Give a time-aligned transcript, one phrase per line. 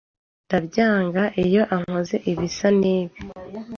[0.45, 3.17] Ndabyanga iyo ankoze ibisa nibi